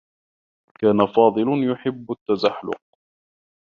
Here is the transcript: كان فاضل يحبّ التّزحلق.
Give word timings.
كان 0.79 1.05
فاضل 1.07 1.71
يحبّ 1.71 2.11
التّزحلق. 2.11 2.81